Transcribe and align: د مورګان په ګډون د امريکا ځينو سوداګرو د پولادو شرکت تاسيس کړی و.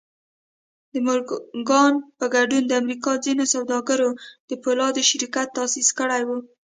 د 0.93 0.95
مورګان 1.05 1.93
په 2.19 2.25
ګډون 2.33 2.63
د 2.67 2.71
امريکا 2.81 3.11
ځينو 3.25 3.45
سوداګرو 3.55 4.09
د 4.49 4.51
پولادو 4.63 5.01
شرکت 5.09 5.47
تاسيس 5.57 5.87
کړی 5.99 6.21
و. 6.27 6.29